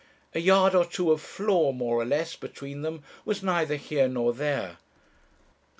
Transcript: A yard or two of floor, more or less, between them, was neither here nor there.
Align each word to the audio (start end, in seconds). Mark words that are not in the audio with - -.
A 0.33 0.39
yard 0.39 0.73
or 0.73 0.83
two 0.83 1.11
of 1.11 1.21
floor, 1.21 1.75
more 1.75 1.97
or 1.97 2.05
less, 2.05 2.35
between 2.35 2.81
them, 2.81 3.03
was 3.23 3.43
neither 3.43 3.75
here 3.75 4.07
nor 4.07 4.33
there. 4.33 4.77